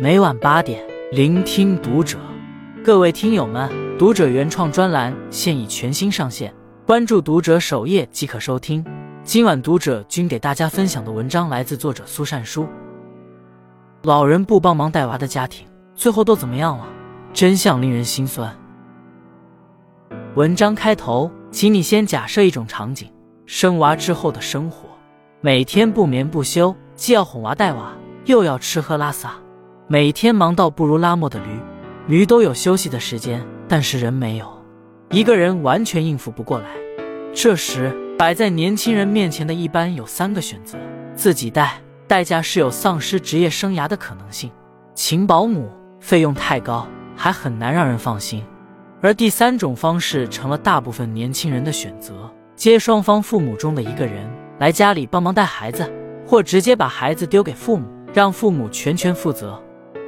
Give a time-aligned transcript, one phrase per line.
[0.00, 2.18] 每晚八点，聆听读者。
[2.82, 6.52] 各位听友们，读者原创专栏现已全新上线，
[6.86, 8.84] 关注读者首页即可收听。
[9.22, 12.66] 今晚读者君给大家分享的文章来自作者苏善书。
[14.04, 16.86] 老人不帮忙带娃的家庭，最后都怎么样了？
[17.34, 18.56] 真相令人心酸。
[20.34, 23.08] 文章开头，请你先假设一种场景：
[23.44, 24.88] 生娃之后的生活，
[25.42, 27.92] 每天不眠不休，既要哄娃带娃，
[28.24, 29.34] 又要吃喝拉撒，
[29.92, 31.44] 每天忙到不如拉磨的驴。
[32.06, 34.50] 驴都有休息的时间，但是人没有，
[35.10, 36.64] 一个人完全应付不过来。
[37.34, 40.78] 这时，摆在年轻人面前的一般有三个选择：
[41.14, 44.48] 自己带，代价是有丧失职业生涯的可能性；
[44.94, 45.68] 请保姆，
[46.00, 48.42] 费用太高，还很难让人放心。
[49.02, 52.14] 而第三种方式成了大部分年轻人的选择：
[52.56, 54.26] 接双方父母中的一个人
[54.58, 55.86] 来家里帮忙带孩子，
[56.26, 59.62] 或直接把孩子丢给父母，让父母全权负责。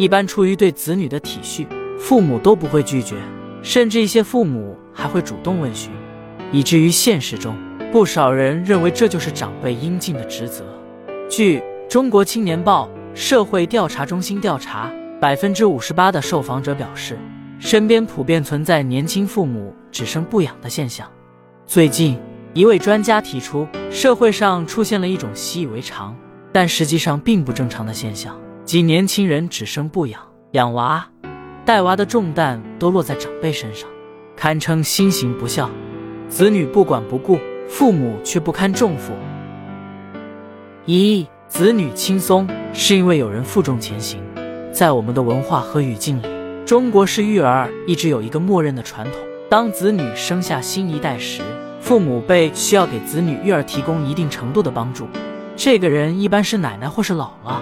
[0.00, 1.66] 一般出于对子女的体恤。
[1.98, 3.16] 父母都不会拒绝，
[3.62, 5.92] 甚至一些父母还会主动问询，
[6.50, 7.54] 以至于现实中
[7.92, 10.64] 不少人认为这就是长辈应尽的职责。
[11.28, 17.18] 据《中国青年报》社会调查中心调查，百分之五十八的受访者表示，
[17.58, 21.06] 身边普遍存在年轻父母只生不养的现象。
[21.66, 22.18] 最近，
[22.54, 26.16] 一位专家提出，社会上出现了一种习以为常，
[26.50, 30.20] 但实际上并不正常的现象，即年轻人只生不养，
[30.52, 31.06] 养娃。
[31.64, 33.88] 带娃的重担都落在长辈身上，
[34.36, 35.68] 堪称新型不孝。
[36.28, 39.12] 子女不管不顾，父母却不堪重负。
[40.86, 44.20] 一子女轻松是因为有人负重前行。
[44.72, 46.26] 在我们的文化和语境里，
[46.64, 49.14] 中国式育儿一直有一个默认的传统：
[49.48, 51.42] 当子女生下新一代时，
[51.80, 55.08] 父母辈需要给子女育儿提供一定程度的帮助。
[55.56, 57.56] 这个人一般是奶奶或是姥姥，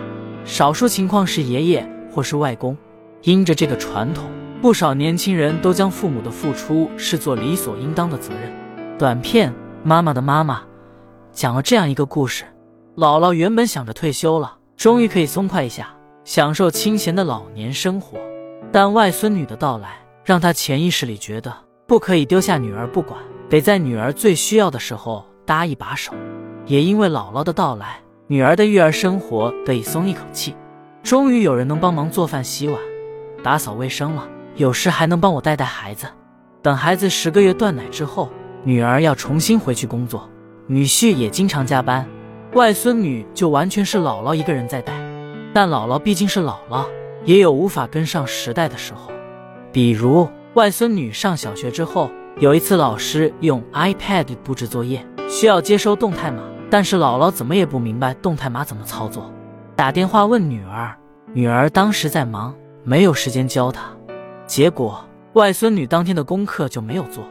[0.49, 2.75] 少数情况是爷爷或是外公。
[3.23, 4.25] 因着这个传统，
[4.63, 8.51] 不少年轻人都将父母的付出视作理所应当的责任。
[8.97, 9.51] 短片
[9.85, 10.61] 《妈妈的妈妈》
[11.33, 12.45] 讲了这样一个故事：
[12.97, 18.17] 姥姥原本想着退休了，终于可以松快一下，享受清闲的老年生活。
[18.73, 21.53] 但外孙女的到来，让她潜意识里觉得
[21.87, 26.15] 不可以丢下女儿不管，得在女儿最需要的时候搭一把手。
[26.67, 28.01] 也因为姥姥的到来，
[28.31, 30.55] 女儿的育儿生活得以松一口气，
[31.03, 32.79] 终于有人能帮忙做饭洗碗。
[33.43, 36.07] 打扫卫生了，有时还能帮我带带孩子。
[36.61, 38.29] 等孩子十个月断奶之后，
[38.65, 40.29] 女儿要重新回去工作，
[40.67, 42.07] 女婿也经常加班，
[42.53, 44.93] 外孙女就完全是姥姥一个人在带。
[45.55, 46.85] 但姥姥毕竟是姥姥，
[47.25, 49.11] 也有无法跟上时代的时候。
[49.73, 59.33] 比如外孙女上小学之后，有一次老师用 iPad 布置作业，需要接收动态码，但是姥姥怎么也不明白动态码怎么操作，
[59.75, 60.95] 打电话问女儿，
[61.33, 62.55] 女儿当时在忙。
[62.85, 63.83] 没有时间教她，
[64.47, 67.23] 结果外孙女当天的功课就没有做。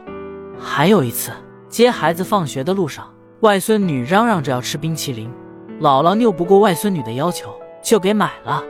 [0.56, 1.32] 还有一次
[1.68, 5.28] 接孩子放学的路上，外孙女嚷嚷着要吃冰淇淋，
[5.80, 8.62] 姥姥拗不过外孙女的要求，就给买了。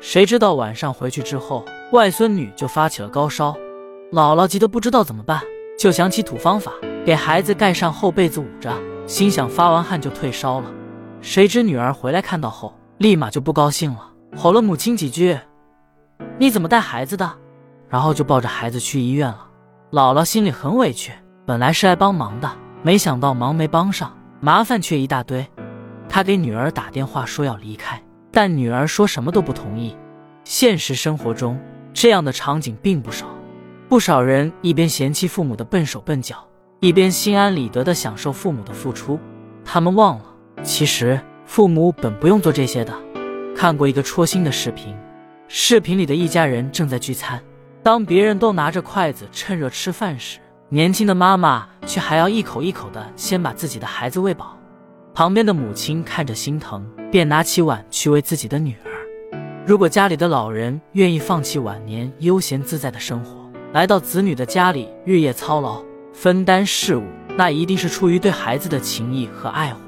[0.00, 3.54] 谁知道晚上回去之后，外孙女就发起了高烧，
[4.10, 5.40] 姥姥急得不知道怎么办，
[5.78, 6.72] 就想起土方法，
[7.06, 8.72] 给孩子盖上厚被子捂着，
[9.06, 10.70] 心想发完汗就退烧了。
[11.20, 15.38] 谁知女儿回来看到后，立马就不高兴了，吼了母亲几句。
[16.38, 17.30] 你怎么带孩子的？
[17.88, 19.46] 然后就抱着孩子去医院了。
[19.90, 21.12] 姥姥心里很委屈，
[21.44, 22.50] 本来是来帮忙的，
[22.82, 25.46] 没想到忙没帮上，麻烦却一大堆。
[26.08, 29.96] 她给女儿打电话说要离开，但女儿说什么都不同意。
[30.44, 31.60] 现实生活中
[31.92, 33.26] 这样的场景并不少，
[33.88, 36.36] 不少人一边嫌弃父母的笨手笨脚，
[36.82, 39.16] 一边心安理得地享受父母的付出。
[39.64, 40.24] 他们忘了，
[40.64, 42.92] 其实父母本不用做这些的。
[43.54, 44.92] 看过一个戳心的视频。
[45.46, 47.40] 视频里的一家人正在聚餐，
[47.84, 50.40] 当别人都拿着筷子趁热吃饭时，
[50.70, 54.58] 年轻的妈妈却还要一口一口的先把自己的孩子喂饱。
[55.14, 58.90] 旁边的母亲看着心疼，便拿起碗去喂自己的女儿。
[59.64, 65.80] 如果家里的老人愿意放弃晚年悠闲自在的生活，来到子女的家里日夜操劳，
[66.12, 67.02] 分担事务，
[67.36, 69.80] 那一定是出于对孩子的情谊和爱护。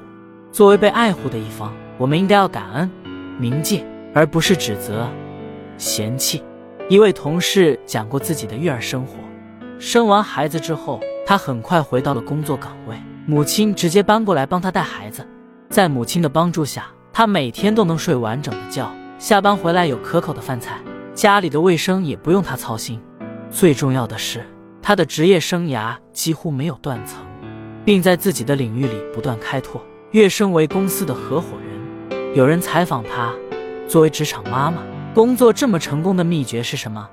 [0.51, 2.89] 作为被爱护的一方，我们应该要感恩、
[3.39, 3.83] 铭记，
[4.13, 5.07] 而不是指责。
[5.77, 6.43] 嫌弃，
[6.89, 9.15] 一位同事讲过自己的育儿生活。
[9.77, 12.95] 生完孩子之后，他很快回到了工作岗位，
[13.25, 15.27] 母亲直接搬过来帮他带孩子。
[15.69, 18.89] 在母亲的帮助下，他每天都能睡完整的觉，
[19.19, 20.79] 下班回来有可口的饭菜，
[21.13, 23.01] 家里的卫生也不用他操心。
[23.51, 24.45] 最重要的是，
[24.87, 27.17] 他的职业生涯几乎没有断层，
[27.83, 32.35] 并在自己的领域里不断开拓，跃升为公司的合伙人。
[32.35, 33.33] 有人采访他，
[33.87, 34.83] 作为职场妈妈。
[35.15, 37.09] 工作这么成功的秘诀是什么？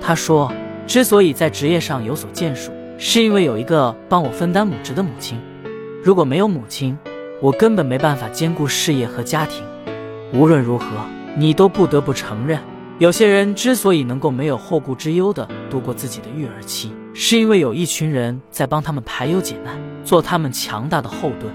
[0.00, 0.52] 他说，
[0.88, 5.38] 之所以在职业上有所建树，是因为有一个帮我分担母职的母亲。
[6.02, 6.98] 如果没有母亲，
[7.40, 9.62] 我根本没办法兼顾事业和家庭。
[10.32, 10.86] 无论如何，
[11.36, 12.58] 你都不得不承认，
[12.98, 21.54] 有些人之所以能够没有后顾之忧的度过自己的育儿期，是因为有一群人在帮他们排忧解难，做他们强大的后盾。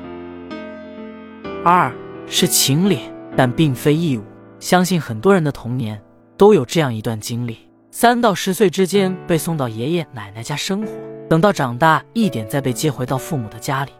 [1.65, 1.93] 二
[2.27, 3.01] 是情理，
[3.35, 4.23] 但并非义务。
[4.57, 6.01] 相信很多人的童年
[6.37, 7.57] 都有这样一段经历：
[7.91, 10.87] 三到十岁之间被送到爷爷奶奶家生活，
[11.29, 13.91] 等到长大一点再被接回到父母的家里。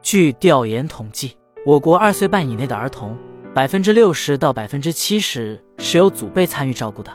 [0.00, 1.36] 据调研统计，
[1.66, 3.16] 我国二岁半以内的儿童，
[3.52, 7.10] 百分之六十到百分之七十是由祖辈参与照顾的；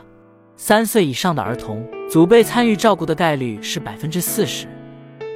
[0.56, 4.66] 三岁以上的儿童，祖辈参与照顾的概率是百分之四十。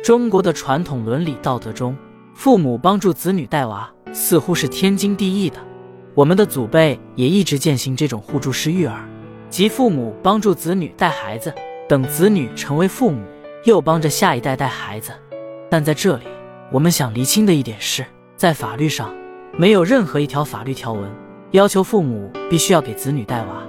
[0.03, 1.97] 中国的传统伦理道德中，
[2.35, 5.59] 父母帮助子女带娃似乎是天经地义的。
[6.15, 9.09] 我们的祖辈也一直践行这种互助式育儿，
[9.51, 11.53] 即父母帮助子女带孩子，
[11.89, 13.21] 等子女成为父母，
[13.65, 15.11] 又帮着下一代带孩子。
[15.69, 16.25] 但在这里，
[16.73, 18.05] 我们想厘清的一点是，
[18.37, 19.13] 在法律上，
[19.57, 21.11] 没有任何一条法律条文
[21.51, 23.63] 要求父母必须要给子女带娃。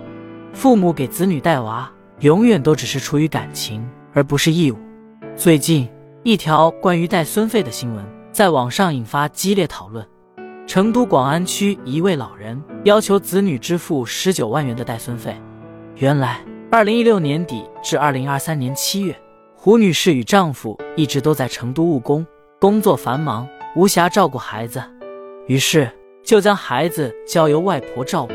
[0.54, 4.78] 父母给子女带娃，永远都只是出于感情，而不是义务。
[5.36, 5.90] 最近，
[6.24, 10.06] 一条关于带孙费的新闻在网上引发激烈讨论。
[10.68, 15.36] 成都广安区一位老人要求子女支付十九万元的带孙费。
[15.96, 19.19] 原来，二零一六年底至二零二三年七月，
[19.56, 22.25] 胡女士与丈夫一直都在成都务工，
[22.60, 24.84] 工作繁忙，无暇照顾孩子，
[25.48, 25.90] 于是
[26.24, 28.34] 就将孩子交由外婆照顾。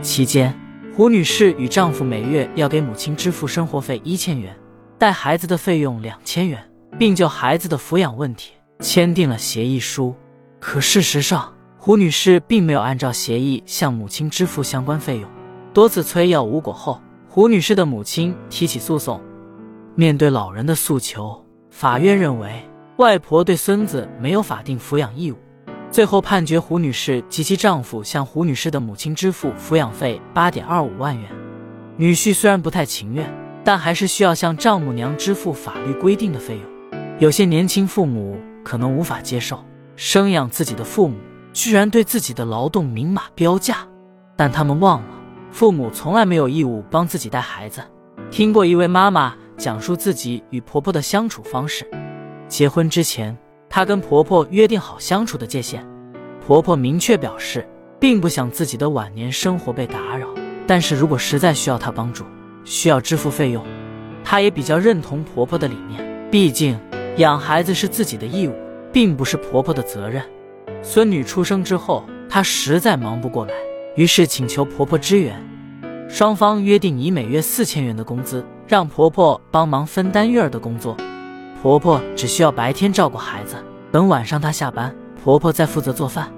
[0.00, 0.56] 期间，
[0.94, 4.54] 胡女士与丈夫每月要给母亲支付生活费一千元，
[4.98, 6.62] 带孩子的费用两千元，
[6.98, 10.14] 并就孩子的抚养问题签订了协议书。
[10.60, 15.30] 可事实上，胡女士并没有按照协议向母亲支付相关费用，
[15.72, 19.18] 多次催要无果后，胡女士的母亲提起诉讼。
[19.94, 22.68] 面对老人的诉求，法院认为
[22.98, 25.36] 外婆对孙子没有法定抚养义务，
[25.92, 31.30] 最后判决胡女士及其丈夫向胡女士的母亲支付抚养费八点二五万元。
[31.98, 33.30] 女婿虽然不太情愿，
[33.62, 37.00] 但还是需要向丈母娘支付法律规定的费用。
[37.18, 39.62] 有些年轻父母可能无法接受
[39.94, 41.16] 生养自己的父母。
[41.52, 43.86] 居然对自己的劳动明码标价，
[44.34, 45.08] 但他们忘了，
[45.50, 47.82] 父母从来没有义务帮自己带孩子。
[48.30, 51.86] 听过一位妈妈讲述自己与婆婆的相处方式：
[52.48, 53.36] 结婚之前，
[53.74, 55.82] 她跟婆婆约定好相处的界限，
[56.46, 57.66] 婆婆明确表示，
[57.98, 60.28] 并不想自己的晚年生活被打扰，
[60.66, 62.22] 但是如果实在需要她帮助，
[62.64, 63.64] 需要支付费用，
[64.22, 66.28] 她也比较认同婆婆的理念。
[66.30, 66.78] 毕竟，
[67.16, 68.52] 养孩子是自己的义务，
[68.92, 70.22] 并不是婆婆的责任。
[70.82, 73.54] 孙女出生之后，她实在忙不过来，
[73.96, 75.42] 于是请求婆婆支援。
[76.10, 80.94] 双方约定以每月四千元的工资，让婆婆帮忙分担育儿的工作。
[81.62, 83.54] 婆婆只需要白天照顾孩子，
[83.92, 84.92] 等晚上她下班，
[85.22, 86.28] 婆婆再负责做饭，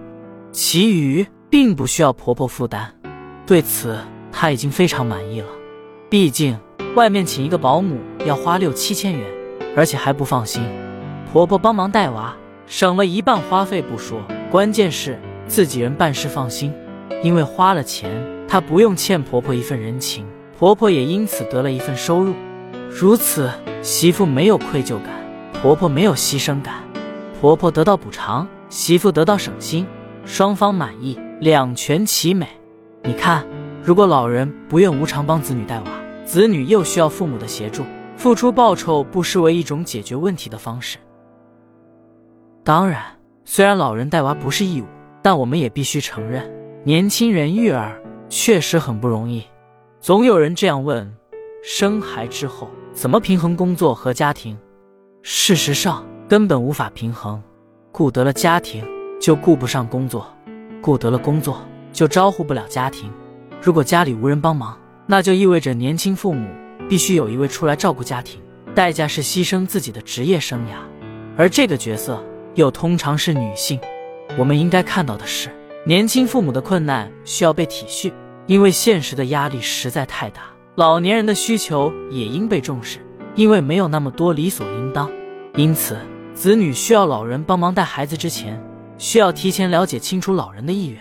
[0.53, 2.93] 其余并不需要婆婆负担。
[3.47, 3.97] 对此，
[4.31, 5.47] 她已经非常满意了。
[6.11, 6.59] 毕竟
[6.95, 9.27] 外面请一个保姆要花六七千元，
[9.75, 10.63] 而且还不放心
[11.33, 12.37] 婆婆帮忙带娃。
[12.67, 16.71] 省了一半花费不说，关键是自己人办事放心，
[17.23, 18.11] 因为花了钱，
[18.47, 20.27] 她不用欠婆婆一份人情，
[20.59, 22.35] 婆婆也因此得了一份收入。
[22.91, 23.51] 如此，
[23.83, 25.11] 媳妇没有愧疚感，
[25.61, 26.83] 婆婆没有牺牲感，
[27.41, 29.87] 婆婆得到补偿，媳妇得到省心，
[30.25, 32.47] 双方满意，两全其美。
[33.03, 33.45] 你看，
[33.83, 35.87] 如果老人不愿无偿帮子女带娃，
[36.25, 37.83] 子女又需要父母的协助，
[38.17, 40.97] 付出报酬不失为一种解决问题的方式。
[42.63, 43.03] 当然，
[43.45, 44.87] 虽然老人带娃不是义务，
[45.21, 46.49] 但我们也必须承认，
[46.85, 49.43] 年轻人育儿确实很不容易。
[50.01, 51.15] 总有人这样问：
[51.67, 54.55] 生孩之后怎么平衡工作和家庭？
[55.23, 57.43] 事实上，根本无法平衡。
[57.91, 58.85] 顾得了家庭，
[59.19, 60.21] 就顾不上工作；
[60.83, 63.11] 顾得了工作，就招呼不了家庭。
[63.63, 66.47] 如果家里无人帮忙，那就意味着年轻父母
[66.87, 68.39] 必须有一位出来照顾家庭，
[68.75, 70.77] 代价是牺牲自己的职业生涯，
[71.35, 72.23] 而这个角色。
[72.57, 73.81] 又通常是女性，
[74.39, 75.49] 我们应该看到的是，
[75.87, 78.13] 年轻父母的困难需要被体恤，
[78.47, 80.43] 因为现实的压力实在太大。
[80.77, 82.99] 老年人的需求也应被重视，
[83.37, 85.09] 因为没有那么多理所应当。
[85.55, 85.97] 因此，
[86.35, 88.61] 子女需要老人帮忙带孩子之前，
[88.99, 91.01] 需要提前了解清楚老人的意愿。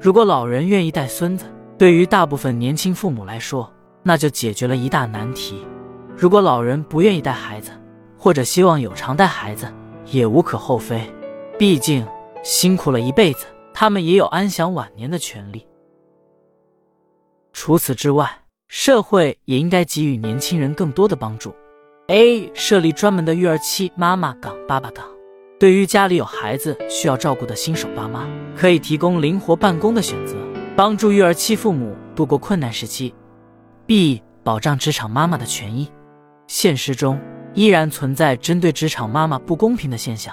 [0.00, 1.44] 如果老人愿意带孙子，
[1.76, 3.68] 对于大部分年轻父母来说，
[4.04, 5.66] 那就解决了一大难题。
[6.16, 7.72] 如果老人不愿意带孩子，
[8.16, 9.66] 或者希望有偿带孩子，
[10.06, 11.02] 也无可厚非，
[11.58, 12.06] 毕竟
[12.44, 15.66] 辛苦了一辈子，他们也有安享晚年的权利。
[17.52, 18.39] 除此之外，
[18.72, 21.52] 社会也应该给予年轻人更多的帮助。
[22.06, 22.48] A.
[22.54, 25.04] 设立专门的育儿期妈妈岗爸爸岗，
[25.58, 30.36] 对于家里有孩子需要照顾的新手爸妈，可以提供灵活办公的选择，
[30.76, 33.12] 帮助育儿期父母度过困难时期。
[33.86, 34.22] B.
[34.44, 35.90] 保障职场妈妈的权益。
[36.46, 37.20] 现实中
[37.54, 40.32] 依然存在针对职场妈妈不公平的现象。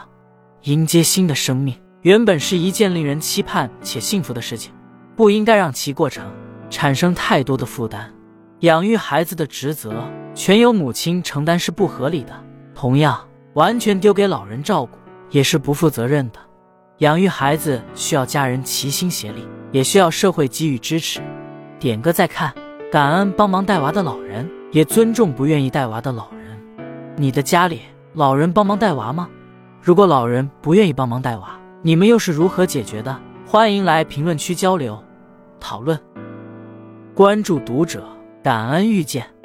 [0.65, 4.71] 迎接新的生命，原本是一件令人期盼且幸福的事情，
[5.15, 6.31] 不应该让其过程
[6.69, 8.13] 产生太多的负担。
[8.61, 12.33] 养育孩子的职责全由母亲承担是不合理的，
[12.73, 13.15] 同样，
[13.53, 14.97] 完全丢给老人照顾
[15.29, 16.39] 也是不负责任的。
[16.97, 21.21] 养育孩子需要家人齐心协力，也需要社会给予支持。
[21.77, 22.51] 点个再看，
[22.91, 26.59] 感恩帮忙带娃的老人，也尊重不愿意带娃的老人。
[27.15, 27.81] 你的家里
[28.13, 29.29] 老人帮忙带娃吗？
[29.83, 33.15] 如果老人不愿意帮忙带娃，你们又是如何解决的？
[33.45, 34.99] 欢迎来评论区交流
[35.59, 35.99] 讨论。
[37.13, 38.03] 关注读者，
[38.47, 39.36] 感恩遇见。